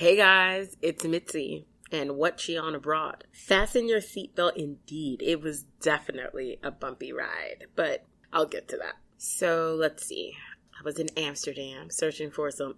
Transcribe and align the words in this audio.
Hey 0.00 0.16
guys, 0.16 0.78
it's 0.80 1.04
Mitzi 1.04 1.66
and 1.92 2.16
what 2.16 2.40
she 2.40 2.56
on 2.56 2.74
abroad. 2.74 3.24
Fasten 3.32 3.86
your 3.86 4.00
seatbelt 4.00 4.56
indeed. 4.56 5.20
It 5.22 5.42
was 5.42 5.64
definitely 5.82 6.58
a 6.62 6.70
bumpy 6.70 7.12
ride, 7.12 7.66
but 7.76 8.06
I'll 8.32 8.46
get 8.46 8.66
to 8.68 8.78
that. 8.78 8.94
So 9.18 9.76
let's 9.78 10.06
see. 10.06 10.32
I 10.80 10.82
was 10.82 10.98
in 10.98 11.08
Amsterdam 11.16 11.90
searching 11.90 12.30
for 12.30 12.50
some. 12.50 12.74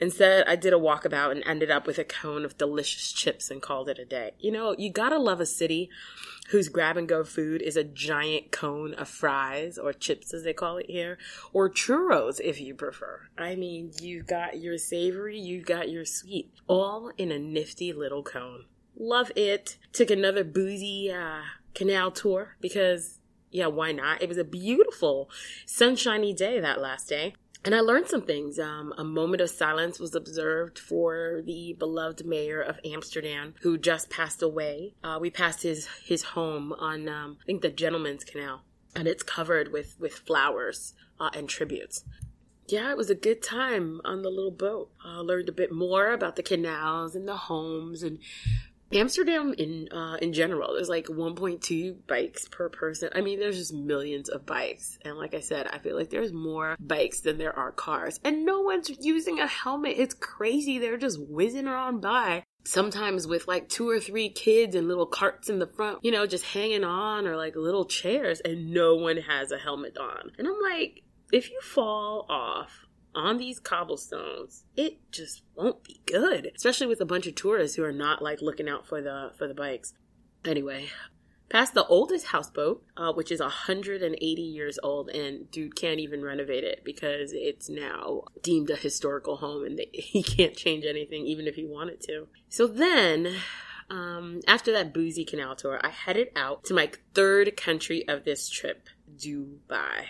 Instead, 0.00 0.46
I 0.46 0.56
did 0.56 0.72
a 0.72 0.78
walkabout 0.78 1.32
and 1.32 1.42
ended 1.44 1.70
up 1.70 1.86
with 1.86 1.98
a 1.98 2.04
cone 2.04 2.44
of 2.46 2.56
delicious 2.56 3.12
chips 3.12 3.50
and 3.50 3.60
called 3.60 3.90
it 3.90 3.98
a 3.98 4.06
day. 4.06 4.32
You 4.38 4.52
know, 4.52 4.74
you 4.78 4.90
gotta 4.90 5.18
love 5.18 5.40
a 5.40 5.46
city 5.46 5.90
whose 6.48 6.68
grab 6.68 6.96
and 6.96 7.08
go 7.08 7.24
food 7.24 7.60
is 7.60 7.76
a 7.76 7.84
giant 7.84 8.52
cone 8.52 8.94
of 8.94 9.08
fries 9.08 9.76
or 9.76 9.92
chips 9.92 10.32
as 10.32 10.44
they 10.44 10.52
call 10.52 10.78
it 10.78 10.86
here, 10.88 11.18
or 11.52 11.68
churros 11.68 12.40
if 12.40 12.60
you 12.60 12.74
prefer. 12.74 13.28
I 13.36 13.54
mean, 13.54 13.92
you've 14.00 14.26
got 14.26 14.58
your 14.58 14.78
savory, 14.78 15.38
you've 15.38 15.66
got 15.66 15.90
your 15.90 16.04
sweet, 16.04 16.52
all 16.66 17.10
in 17.18 17.30
a 17.30 17.38
nifty 17.38 17.92
little 17.92 18.22
cone. 18.22 18.64
Love 18.96 19.30
it. 19.36 19.76
Took 19.92 20.10
another 20.10 20.44
boozy 20.44 21.10
uh, 21.10 21.42
canal 21.74 22.10
tour 22.10 22.56
because 22.60 23.18
yeah, 23.54 23.68
why 23.68 23.92
not? 23.92 24.20
It 24.20 24.28
was 24.28 24.36
a 24.36 24.44
beautiful, 24.44 25.30
sunshiny 25.64 26.34
day 26.34 26.58
that 26.58 26.80
last 26.80 27.08
day. 27.08 27.34
And 27.64 27.72
I 27.72 27.80
learned 27.80 28.08
some 28.08 28.22
things. 28.22 28.58
Um, 28.58 28.92
a 28.98 29.04
moment 29.04 29.40
of 29.40 29.48
silence 29.48 30.00
was 30.00 30.14
observed 30.14 30.76
for 30.76 31.40
the 31.46 31.74
beloved 31.78 32.26
mayor 32.26 32.60
of 32.60 32.80
Amsterdam, 32.84 33.54
who 33.62 33.78
just 33.78 34.10
passed 34.10 34.42
away. 34.42 34.94
Uh, 35.04 35.18
we 35.20 35.30
passed 35.30 35.62
his 35.62 35.86
his 36.04 36.24
home 36.24 36.72
on, 36.72 37.08
um, 37.08 37.38
I 37.42 37.44
think, 37.46 37.62
the 37.62 37.70
Gentleman's 37.70 38.24
Canal, 38.24 38.62
and 38.96 39.06
it's 39.06 39.22
covered 39.22 39.72
with 39.72 39.96
with 40.00 40.14
flowers 40.14 40.94
uh, 41.20 41.30
and 41.32 41.48
tributes. 41.48 42.04
Yeah, 42.66 42.90
it 42.90 42.96
was 42.96 43.08
a 43.08 43.14
good 43.14 43.40
time 43.40 44.00
on 44.04 44.22
the 44.22 44.30
little 44.30 44.50
boat. 44.50 44.90
I 45.04 45.18
uh, 45.18 45.22
learned 45.22 45.48
a 45.48 45.52
bit 45.52 45.70
more 45.70 46.10
about 46.10 46.34
the 46.34 46.42
canals 46.42 47.14
and 47.14 47.28
the 47.28 47.36
homes 47.36 48.02
and 48.02 48.18
Amsterdam 48.92 49.54
in 49.56 49.88
uh, 49.92 50.16
in 50.20 50.32
general, 50.32 50.74
there's 50.74 50.88
like 50.88 51.06
1.2 51.06 51.96
bikes 52.06 52.48
per 52.48 52.68
person. 52.68 53.10
I 53.14 53.20
mean, 53.20 53.40
there's 53.40 53.58
just 53.58 53.72
millions 53.72 54.28
of 54.28 54.46
bikes, 54.46 54.98
and 55.04 55.16
like 55.16 55.34
I 55.34 55.40
said, 55.40 55.66
I 55.66 55.78
feel 55.78 55.96
like 55.96 56.10
there's 56.10 56.32
more 56.32 56.76
bikes 56.78 57.20
than 57.20 57.38
there 57.38 57.56
are 57.56 57.72
cars, 57.72 58.20
and 58.24 58.44
no 58.44 58.60
one's 58.60 58.90
using 59.00 59.40
a 59.40 59.46
helmet. 59.46 59.94
It's 59.96 60.14
crazy. 60.14 60.78
They're 60.78 60.96
just 60.96 61.20
whizzing 61.20 61.66
around 61.66 62.00
by. 62.00 62.44
Sometimes 62.66 63.26
with 63.26 63.46
like 63.46 63.68
two 63.68 63.88
or 63.88 64.00
three 64.00 64.30
kids 64.30 64.74
and 64.74 64.88
little 64.88 65.06
carts 65.06 65.50
in 65.50 65.58
the 65.58 65.66
front, 65.66 65.98
you 66.02 66.10
know, 66.10 66.26
just 66.26 66.44
hanging 66.44 66.84
on 66.84 67.26
or 67.26 67.36
like 67.36 67.56
little 67.56 67.84
chairs, 67.84 68.40
and 68.40 68.72
no 68.72 68.94
one 68.94 69.18
has 69.18 69.50
a 69.50 69.58
helmet 69.58 69.98
on. 69.98 70.32
And 70.38 70.46
I'm 70.46 70.60
like, 70.62 71.02
if 71.32 71.50
you 71.50 71.60
fall 71.60 72.26
off 72.28 72.83
on 73.14 73.38
these 73.38 73.60
cobblestones, 73.60 74.64
it 74.76 74.98
just 75.10 75.42
won't 75.54 75.84
be 75.84 76.00
good. 76.06 76.50
Especially 76.54 76.86
with 76.86 77.00
a 77.00 77.06
bunch 77.06 77.26
of 77.26 77.34
tourists 77.34 77.76
who 77.76 77.84
are 77.84 77.92
not 77.92 78.22
like 78.22 78.42
looking 78.42 78.68
out 78.68 78.86
for 78.86 79.00
the 79.00 79.32
for 79.38 79.46
the 79.46 79.54
bikes. 79.54 79.94
Anyway, 80.44 80.88
past 81.48 81.74
the 81.74 81.86
oldest 81.86 82.26
houseboat, 82.26 82.84
uh, 82.96 83.12
which 83.12 83.30
is 83.30 83.40
180 83.40 84.42
years 84.42 84.78
old, 84.82 85.08
and 85.10 85.50
dude 85.50 85.76
can't 85.76 86.00
even 86.00 86.22
renovate 86.22 86.64
it 86.64 86.82
because 86.84 87.32
it's 87.32 87.68
now 87.68 88.24
deemed 88.42 88.70
a 88.70 88.76
historical 88.76 89.36
home, 89.36 89.64
and 89.64 89.78
they, 89.78 89.88
he 89.92 90.22
can't 90.22 90.56
change 90.56 90.84
anything 90.84 91.26
even 91.26 91.46
if 91.46 91.54
he 91.54 91.64
wanted 91.64 92.00
to. 92.02 92.28
So 92.48 92.66
then. 92.66 93.34
Um, 93.90 94.40
after 94.48 94.72
that 94.72 94.94
boozy 94.94 95.26
canal 95.26 95.56
tour, 95.56 95.78
I 95.84 95.90
headed 95.90 96.28
out 96.34 96.64
to 96.64 96.74
my 96.74 96.90
third 97.12 97.54
country 97.54 98.08
of 98.08 98.24
this 98.24 98.48
trip, 98.48 98.88
Dubai. 99.14 100.06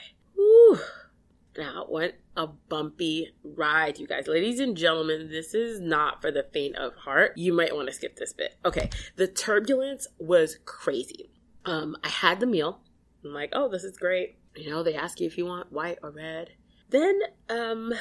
What 1.95 2.17
a 2.37 2.49
bumpy 2.49 3.37
ride, 3.45 4.01
you 4.01 4.09
guys. 4.09 4.27
Ladies 4.27 4.59
and 4.59 4.77
gentlemen, 4.77 5.29
this 5.31 5.55
is 5.55 5.79
not 5.79 6.21
for 6.21 6.33
the 6.33 6.43
faint 6.53 6.75
of 6.75 6.97
heart. 6.97 7.35
You 7.37 7.53
might 7.53 7.73
want 7.73 7.87
to 7.87 7.95
skip 7.95 8.17
this 8.17 8.33
bit. 8.33 8.57
Okay, 8.65 8.91
the 9.15 9.29
turbulence 9.29 10.09
was 10.19 10.59
crazy. 10.65 11.31
Um, 11.65 11.97
I 12.03 12.09
had 12.09 12.41
the 12.41 12.47
meal. 12.47 12.81
I'm 13.25 13.33
like, 13.33 13.51
oh, 13.53 13.69
this 13.69 13.85
is 13.85 13.97
great. 13.97 14.39
You 14.57 14.71
know, 14.71 14.83
they 14.83 14.97
ask 14.97 15.21
you 15.21 15.29
if 15.29 15.39
you 15.39 15.47
want 15.47 15.71
white 15.71 16.01
or 16.03 16.11
red. 16.11 16.51
Then, 16.91 17.21
um, 17.49 17.95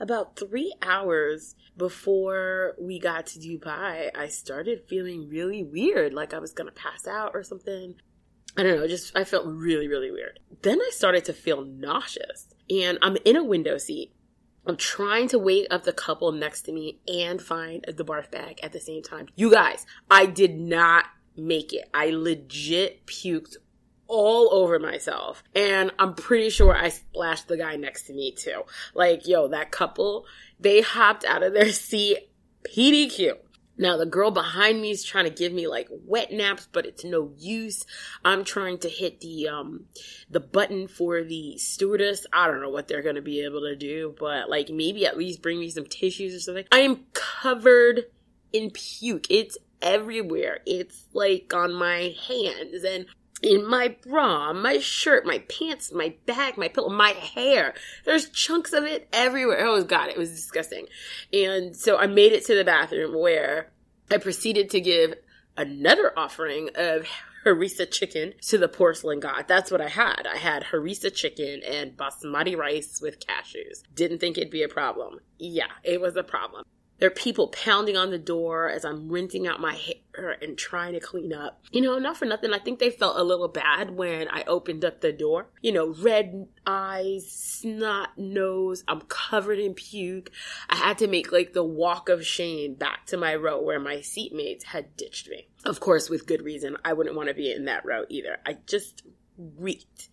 about 0.00 0.38
three 0.38 0.74
hours 0.80 1.56
before 1.76 2.76
we 2.80 2.98
got 2.98 3.26
to 3.26 3.38
Dubai, 3.38 4.08
I 4.16 4.28
started 4.28 4.84
feeling 4.88 5.28
really 5.28 5.62
weird, 5.62 6.14
like 6.14 6.32
I 6.32 6.38
was 6.38 6.54
gonna 6.54 6.72
pass 6.72 7.06
out 7.06 7.32
or 7.34 7.42
something. 7.42 7.96
I 8.56 8.62
don't 8.62 8.76
know, 8.76 8.88
just 8.88 9.16
I 9.16 9.24
felt 9.24 9.46
really, 9.46 9.88
really 9.88 10.10
weird. 10.10 10.40
Then 10.62 10.80
I 10.80 10.90
started 10.92 11.24
to 11.26 11.32
feel 11.32 11.64
nauseous, 11.64 12.48
and 12.68 12.98
I'm 13.02 13.16
in 13.24 13.36
a 13.36 13.44
window 13.44 13.78
seat. 13.78 14.12
I'm 14.66 14.76
trying 14.76 15.28
to 15.28 15.38
wake 15.38 15.68
up 15.70 15.84
the 15.84 15.92
couple 15.92 16.30
next 16.32 16.62
to 16.62 16.72
me 16.72 17.00
and 17.08 17.40
find 17.40 17.84
the 17.88 18.04
barf 18.04 18.30
bag 18.30 18.60
at 18.62 18.72
the 18.72 18.80
same 18.80 19.02
time. 19.02 19.28
You 19.34 19.50
guys, 19.50 19.86
I 20.10 20.26
did 20.26 20.58
not 20.58 21.06
make 21.36 21.72
it. 21.72 21.88
I 21.94 22.10
legit 22.10 23.06
puked 23.06 23.56
all 24.10 24.52
over 24.52 24.78
myself. 24.78 25.42
And 25.54 25.92
I'm 25.98 26.14
pretty 26.14 26.50
sure 26.50 26.76
I 26.76 26.90
splashed 26.90 27.48
the 27.48 27.56
guy 27.56 27.76
next 27.76 28.02
to 28.08 28.12
me 28.12 28.32
too. 28.32 28.62
Like, 28.92 29.26
yo, 29.26 29.48
that 29.48 29.70
couple, 29.70 30.26
they 30.58 30.82
hopped 30.82 31.24
out 31.24 31.42
of 31.42 31.54
their 31.54 31.72
seat 31.72 32.28
PDQ. 32.64 33.34
Now 33.80 33.96
the 33.96 34.06
girl 34.06 34.30
behind 34.30 34.80
me 34.82 34.90
is 34.90 35.02
trying 35.02 35.24
to 35.24 35.30
give 35.30 35.52
me 35.52 35.66
like 35.66 35.88
wet 35.90 36.30
naps, 36.30 36.68
but 36.70 36.84
it's 36.84 37.02
no 37.02 37.32
use. 37.38 37.86
I'm 38.24 38.44
trying 38.44 38.78
to 38.80 38.88
hit 38.90 39.20
the 39.20 39.48
um 39.48 39.86
the 40.30 40.38
button 40.38 40.86
for 40.86 41.24
the 41.24 41.56
stewardess. 41.56 42.26
I 42.30 42.46
don't 42.46 42.60
know 42.60 42.68
what 42.68 42.88
they're 42.88 43.02
gonna 43.02 43.22
be 43.22 43.42
able 43.42 43.62
to 43.62 43.74
do, 43.74 44.14
but 44.20 44.50
like 44.50 44.68
maybe 44.68 45.06
at 45.06 45.16
least 45.16 45.40
bring 45.40 45.58
me 45.58 45.70
some 45.70 45.86
tissues 45.86 46.34
or 46.34 46.40
something. 46.40 46.66
I 46.70 46.80
am 46.80 47.06
covered 47.14 48.04
in 48.52 48.70
puke. 48.70 49.26
It's 49.30 49.56
everywhere. 49.80 50.58
It's 50.66 51.06
like 51.14 51.52
on 51.54 51.72
my 51.72 52.14
hands 52.28 52.84
and 52.84 53.06
in 53.42 53.68
my 53.68 53.96
bra, 54.06 54.52
my 54.52 54.78
shirt, 54.78 55.24
my 55.24 55.38
pants, 55.40 55.92
my 55.92 56.14
bag, 56.26 56.56
my 56.56 56.68
pillow, 56.68 56.90
my 56.90 57.10
hair. 57.10 57.74
There's 58.04 58.28
chunks 58.28 58.72
of 58.72 58.84
it 58.84 59.08
everywhere. 59.12 59.64
Oh 59.66 59.82
god, 59.82 60.08
it 60.08 60.18
was 60.18 60.30
disgusting. 60.30 60.86
And 61.32 61.74
so 61.74 61.96
I 61.96 62.06
made 62.06 62.32
it 62.32 62.44
to 62.46 62.54
the 62.54 62.64
bathroom 62.64 63.18
where 63.18 63.70
I 64.10 64.18
proceeded 64.18 64.70
to 64.70 64.80
give 64.80 65.14
another 65.56 66.12
offering 66.18 66.70
of 66.74 67.06
harissa 67.44 67.90
chicken 67.90 68.34
to 68.42 68.58
the 68.58 68.68
porcelain 68.68 69.20
god. 69.20 69.46
That's 69.48 69.70
what 69.70 69.80
I 69.80 69.88
had. 69.88 70.26
I 70.26 70.36
had 70.36 70.64
harissa 70.64 71.14
chicken 71.14 71.62
and 71.66 71.96
basmati 71.96 72.56
rice 72.56 73.00
with 73.00 73.20
cashews. 73.20 73.82
Didn't 73.94 74.18
think 74.18 74.36
it'd 74.36 74.50
be 74.50 74.62
a 74.62 74.68
problem. 74.68 75.20
Yeah, 75.38 75.70
it 75.82 76.00
was 76.00 76.16
a 76.16 76.22
problem. 76.22 76.64
There 77.00 77.06
are 77.06 77.10
people 77.10 77.48
pounding 77.48 77.96
on 77.96 78.10
the 78.10 78.18
door 78.18 78.68
as 78.68 78.84
I'm 78.84 79.08
rinsing 79.08 79.46
out 79.46 79.58
my 79.58 79.74
hair 79.74 80.36
and 80.42 80.56
trying 80.56 80.92
to 80.92 81.00
clean 81.00 81.32
up. 81.32 81.62
You 81.72 81.80
know, 81.80 81.98
not 81.98 82.18
for 82.18 82.26
nothing. 82.26 82.52
I 82.52 82.58
think 82.58 82.78
they 82.78 82.90
felt 82.90 83.18
a 83.18 83.24
little 83.24 83.48
bad 83.48 83.96
when 83.96 84.28
I 84.28 84.44
opened 84.46 84.84
up 84.84 85.00
the 85.00 85.12
door. 85.12 85.46
You 85.62 85.72
know, 85.72 85.94
red 85.94 86.46
eyes, 86.66 87.26
snot 87.30 88.18
nose. 88.18 88.84
I'm 88.86 89.00
covered 89.00 89.58
in 89.58 89.72
puke. 89.72 90.30
I 90.68 90.76
had 90.76 90.98
to 90.98 91.08
make 91.08 91.32
like 91.32 91.54
the 91.54 91.64
walk 91.64 92.10
of 92.10 92.26
shame 92.26 92.74
back 92.74 93.06
to 93.06 93.16
my 93.16 93.34
row 93.34 93.60
where 93.62 93.80
my 93.80 93.96
seatmates 93.96 94.64
had 94.64 94.94
ditched 94.96 95.30
me. 95.30 95.48
Of 95.64 95.80
course, 95.80 96.10
with 96.10 96.26
good 96.26 96.42
reason. 96.42 96.76
I 96.84 96.92
wouldn't 96.92 97.16
want 97.16 97.28
to 97.28 97.34
be 97.34 97.50
in 97.50 97.64
that 97.64 97.86
row 97.86 98.04
either. 98.10 98.36
I 98.44 98.58
just 98.66 99.04
reeked 99.38 100.09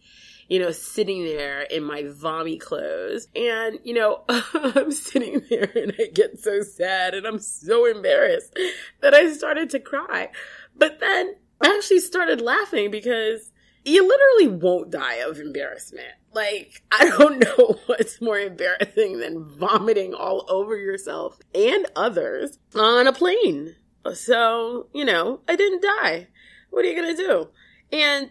you 0.48 0.60
know, 0.60 0.72
sitting 0.72 1.24
there 1.24 1.62
in 1.62 1.84
my 1.84 2.04
vommy 2.04 2.60
clothes. 2.60 3.28
And, 3.36 3.80
you 3.84 3.94
know, 3.94 4.24
I'm 4.30 4.92
sitting 4.92 5.42
there 5.50 5.70
and 5.76 5.94
I 6.00 6.08
get 6.14 6.40
so 6.40 6.62
sad 6.62 7.14
and 7.14 7.26
I'm 7.26 7.40
so 7.40 7.86
embarrassed 7.86 8.58
that 9.02 9.14
I 9.14 9.32
started 9.34 9.70
to 9.72 9.80
cry. 9.80 10.30
But 10.76 11.00
then 11.00 11.36
I 11.62 11.76
actually 11.76 12.00
started 12.00 12.42
laughing 12.42 12.92
because 12.92 13.52
you 13.84 14.08
literally 14.08 14.60
won't 14.60 14.92
die 14.92 15.16
of 15.16 15.40
embarrassment. 15.40 16.14
Like, 16.34 16.84
I 16.92 17.10
don't 17.10 17.40
know 17.44 17.80
what's 17.88 18.22
more 18.22 18.40
embarrassing 18.40 19.20
than 19.20 19.46
vomiting 19.46 20.14
all 20.14 20.46
over 20.50 20.78
yourself 20.78 21.40
and 21.56 21.86
others 21.96 22.60
on 22.76 23.08
a 23.08 23.14
plane. 23.14 23.76
So, 24.14 24.88
you 24.94 25.04
know, 25.04 25.42
I 25.48 25.56
didn't 25.56 25.82
die. 25.82 26.28
What 26.70 26.86
are 26.86 26.88
you 26.88 26.96
gonna 26.96 27.18
do? 27.18 27.50
And, 27.92 28.30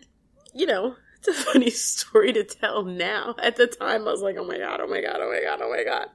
you 0.55 0.67
know, 0.67 0.97
it's 1.19 1.29
a 1.29 1.35
funny 1.35 1.71
story 1.71 2.33
to 2.33 2.45
tell 2.45 2.85
now. 2.85 3.35
At 3.43 3.57
the 3.57 3.67
time, 3.67 4.03
I 4.07 4.11
was 4.11 4.23
like, 4.23 4.37
oh 4.39 4.45
my 4.45 4.59
god, 4.59 4.81
oh 4.81 4.89
my 4.89 5.01
god, 5.01 5.19
oh 5.21 5.31
my 5.31 5.43
god, 5.43 5.61
oh 5.63 5.71
my 5.71 5.85
god. 5.85 6.09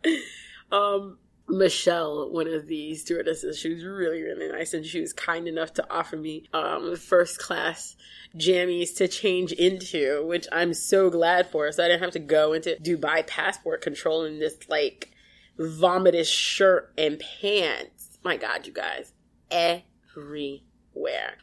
Um, 0.75 1.17
Michelle, 1.47 2.29
one 2.31 2.47
of 2.47 2.67
the 2.67 2.95
stewardesses, 2.95 3.59
she 3.59 3.73
was 3.73 3.83
really, 3.83 4.21
really 4.21 4.47
nice, 4.47 4.73
and 4.73 4.85
she 4.85 5.01
was 5.01 5.11
kind 5.11 5.47
enough 5.47 5.73
to 5.73 5.93
offer 5.93 6.15
me 6.15 6.47
um, 6.53 6.95
first 6.95 7.39
class 7.39 7.95
jammies 8.35 8.95
to 8.95 9.07
change 9.07 9.51
into, 9.51 10.25
which 10.25 10.47
I'm 10.51 10.73
so 10.73 11.09
glad 11.09 11.47
for. 11.47 11.71
So 11.71 11.83
I 11.83 11.87
didn't 11.87 12.03
have 12.03 12.11
to 12.11 12.19
go 12.19 12.53
into 12.53 12.77
Dubai 12.81 13.25
passport 13.27 13.81
control 13.81 14.23
in 14.23 14.39
this 14.39 14.55
like 14.69 15.11
vomitous 15.59 16.31
shirt 16.31 16.93
and 16.97 17.19
pants. 17.41 18.17
My 18.23 18.37
God, 18.37 18.65
you 18.65 18.73
guys, 18.73 19.13
everywhere. 19.49 20.61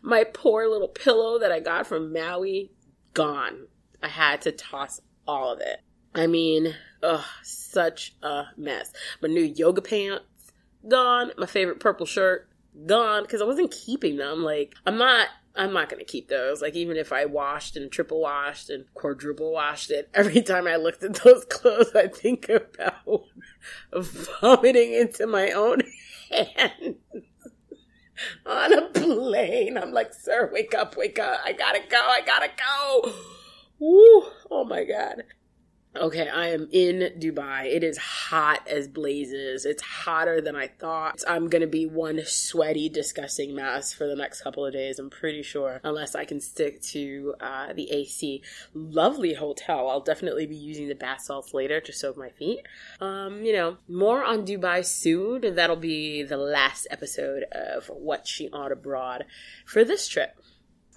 My 0.02 0.25
poor 0.25 0.69
little 0.69 0.88
pillow 0.88 1.38
that 1.38 1.52
I 1.52 1.61
got 1.61 1.87
from 1.87 2.12
Maui 2.12 2.72
gone. 3.14 3.66
I 4.02 4.08
had 4.08 4.43
to 4.43 4.52
toss 4.52 5.00
all 5.26 5.52
of 5.52 5.60
it. 5.60 5.81
I 6.14 6.26
mean, 6.26 6.75
ugh, 7.02 7.25
such 7.43 8.14
a 8.22 8.46
mess. 8.56 8.93
My 9.22 9.28
new 9.28 9.43
yoga 9.43 9.82
pants, 9.82 10.25
gone. 10.88 11.32
My 11.37 11.46
favorite 11.46 11.81
purple 11.81 12.06
shirt, 12.06 12.49
gone. 12.87 13.22
Because 13.22 13.43
I 13.43 13.44
wasn't 13.44 13.70
keeping 13.70 14.16
them. 14.16 14.43
Like, 14.43 14.75
I'm 14.87 14.99
not 14.99 15.28
I'm 15.58 15.72
not 15.72 15.90
to 15.90 16.05
keep 16.05 16.28
those. 16.28 16.62
Like, 16.62 16.76
even 16.76 16.96
if 16.96 17.12
I 17.12 17.25
washed 17.25 17.76
and 17.76 17.90
triple 17.90 18.20
washed 18.20 18.70
and 18.70 18.84
quadruple 18.94 19.52
washed 19.52 19.90
it, 19.90 20.08
every 20.14 20.40
time 20.40 20.69
I 20.69 20.76
looked 20.76 21.02
at 21.02 21.14
those 21.14 21.44
clothes, 21.50 21.94
I 21.96 22.06
think 22.06 22.49
about 22.49 23.25
vomiting 23.93 24.94
into 24.94 25.26
my 25.26 25.50
own 25.50 25.81
hand 26.31 26.96
on 28.47 28.73
a 28.73 28.82
plane. 28.88 29.79
I'm 29.79 29.93
like, 29.93 30.12
sir, 30.15 30.50
wake 30.53 30.75
up, 30.75 30.97
wake 30.97 31.19
up. 31.19 31.41
I 31.44 31.53
gotta 31.53 31.81
go, 31.88 31.99
I 31.99 32.20
gotta 32.25 32.49
go. 32.49 33.12
Oh 33.81 34.65
my 34.69 34.85
God. 34.85 35.23
Okay, 36.00 36.29
I 36.29 36.49
am 36.49 36.69
in 36.71 37.12
Dubai. 37.19 37.67
It 37.67 37.83
is 37.83 37.99
hot 37.99 38.67
as 38.69 38.87
blazes. 38.87 39.65
It's 39.65 39.83
hotter 39.83 40.41
than 40.41 40.55
I 40.55 40.69
thought. 40.69 41.23
I'm 41.27 41.49
gonna 41.49 41.67
be 41.67 41.87
one 41.87 42.21
sweaty, 42.25 42.89
disgusting 42.89 43.55
mess 43.55 43.93
for 43.93 44.06
the 44.06 44.15
next 44.15 44.43
couple 44.43 44.65
of 44.65 44.73
days, 44.73 45.00
I'm 45.00 45.11
pretty 45.11 45.43
sure, 45.43 45.81
unless 45.83 46.15
I 46.15 46.25
can 46.25 46.41
stick 46.41 46.81
to 46.83 47.35
uh, 47.41 47.73
the 47.73 47.91
AC. 47.91 48.43
Lovely 48.75 49.35
hotel. 49.35 49.89
I'll 49.89 50.00
definitely 50.00 50.47
be 50.47 50.56
using 50.56 50.87
the 50.87 50.95
bath 50.95 51.23
salts 51.23 51.53
later 51.53 51.81
to 51.81 51.93
soak 51.93 52.17
my 52.17 52.31
feet. 52.31 52.61
Um, 53.00 53.43
you 53.43 53.53
know, 53.53 53.79
more 53.89 54.25
on 54.25 54.47
Dubai 54.47 54.85
soon. 54.85 55.55
That'll 55.56 55.77
be 55.77 56.23
the 56.23 56.37
last 56.37 56.87
episode 56.91 57.45
of 57.50 57.87
What's 57.89 58.31
She 58.31 58.49
On 58.50 58.71
Abroad 58.71 59.25
for 59.67 59.85
this 59.85 60.06
trip. 60.06 60.39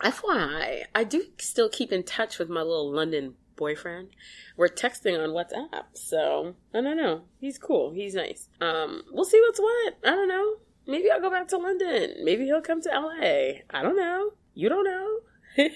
FYI, 0.03 0.85
I 0.95 1.03
do 1.03 1.25
still 1.37 1.69
keep 1.69 1.91
in 1.91 2.03
touch 2.03 2.39
with 2.39 2.49
my 2.49 2.61
little 2.61 2.91
London 2.91 3.35
boyfriend. 3.61 4.09
We're 4.57 4.69
texting 4.69 5.23
on 5.23 5.29
WhatsApp, 5.29 5.85
so 5.93 6.55
I 6.73 6.81
don't 6.81 6.97
know. 6.97 7.21
He's 7.39 7.59
cool. 7.59 7.91
He's 7.91 8.15
nice. 8.15 8.49
Um, 8.59 9.03
we'll 9.11 9.23
see 9.23 9.39
what's 9.39 9.59
what. 9.59 9.97
I 10.03 10.09
don't 10.09 10.27
know. 10.27 10.55
Maybe 10.87 11.11
I'll 11.11 11.21
go 11.21 11.29
back 11.29 11.47
to 11.49 11.57
London. 11.57 12.15
Maybe 12.23 12.45
he'll 12.45 12.61
come 12.61 12.81
to 12.81 12.89
LA. 12.89 13.61
I 13.69 13.83
don't 13.83 13.95
know. 13.95 14.31
You 14.55 14.67
don't 14.67 14.83
know. 14.83 15.19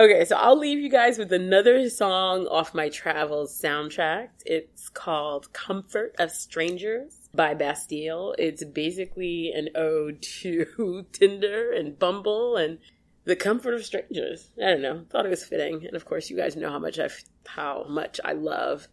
okay, 0.00 0.24
so 0.24 0.34
I'll 0.36 0.58
leave 0.58 0.80
you 0.80 0.90
guys 0.90 1.18
with 1.18 1.32
another 1.32 1.88
song 1.88 2.48
off 2.48 2.74
my 2.74 2.88
travels 2.88 3.56
soundtrack. 3.56 4.30
It's 4.44 4.88
called 4.88 5.52
Comfort 5.52 6.16
of 6.18 6.32
Strangers 6.32 7.28
by 7.32 7.54
Bastille. 7.54 8.34
It's 8.40 8.64
basically 8.64 9.52
an 9.54 9.68
ode 9.76 10.20
to 10.40 11.06
Tinder 11.12 11.70
and 11.70 11.96
Bumble 11.96 12.56
and 12.56 12.78
the 13.26 13.36
comfort 13.36 13.74
of 13.74 13.84
strangers. 13.84 14.50
I 14.56 14.70
don't 14.70 14.82
know. 14.82 15.04
Thought 15.10 15.26
it 15.26 15.30
was 15.30 15.44
fitting, 15.44 15.84
and 15.84 15.94
of 15.94 16.04
course, 16.04 16.30
you 16.30 16.36
guys 16.36 16.56
know 16.56 16.70
how 16.70 16.78
much 16.78 16.98
I 16.98 17.10
how 17.46 17.84
much 17.88 18.20
I 18.24 18.32
love 18.32 18.88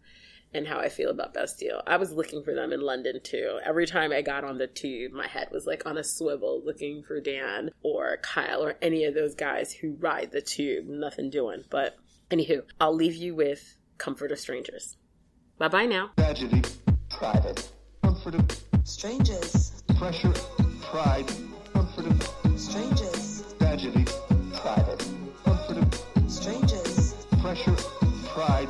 and 0.53 0.67
how 0.67 0.79
I 0.79 0.89
feel 0.89 1.09
about 1.09 1.33
Bastille. 1.33 1.81
I 1.87 1.97
was 1.97 2.11
looking 2.11 2.43
for 2.43 2.53
them 2.53 2.71
in 2.71 2.81
London 2.81 3.19
too. 3.23 3.59
Every 3.65 3.87
time 3.87 4.11
I 4.11 4.21
got 4.21 4.43
on 4.43 4.57
the 4.57 4.67
tube, 4.67 5.11
my 5.11 5.27
head 5.27 5.47
was 5.51 5.65
like 5.65 5.85
on 5.85 5.97
a 5.97 6.03
swivel 6.03 6.61
looking 6.63 7.03
for 7.03 7.19
Dan 7.19 7.71
or 7.81 8.17
Kyle 8.21 8.63
or 8.63 8.75
any 8.81 9.05
of 9.05 9.15
those 9.15 9.35
guys 9.35 9.73
who 9.73 9.95
ride 9.99 10.31
the 10.31 10.41
tube. 10.41 10.85
Nothing 10.87 11.29
doing. 11.29 11.63
But 11.69 11.95
anywho, 12.29 12.63
I'll 12.79 12.95
leave 12.95 13.15
you 13.15 13.35
with 13.35 13.77
Comfort 13.97 14.31
of 14.31 14.39
Strangers. 14.39 14.97
Bye 15.57 15.69
bye 15.69 15.85
now. 15.85 16.11
Tragedy, 16.17 16.61
private, 17.09 17.71
comfort 18.03 18.35
of 18.35 18.63
strangers, 18.83 19.83
pressure, 19.97 20.33
pride, 20.81 21.31
comfort 21.73 22.05
of 22.05 22.59
strangers, 22.59 23.55
tragedy, 23.59 24.05
comfort 24.63 25.77
of 25.77 26.31
strangers, 26.31 27.13
pressure, 27.41 27.75
pride, 28.27 28.69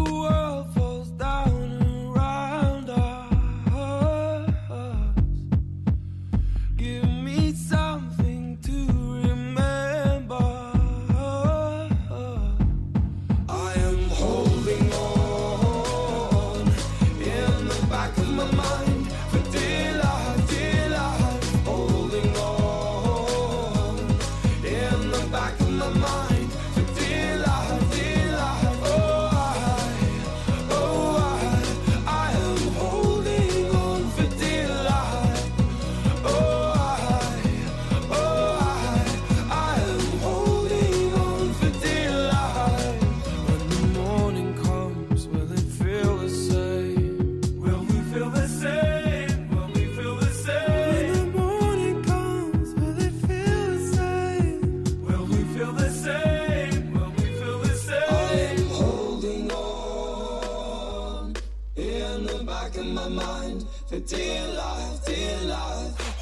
my 63.01 63.09
mind. 63.09 63.65
The 63.89 63.99
dear 63.99 64.47
life, 64.53 65.05
dear 65.05 65.37
life. 65.45 66.21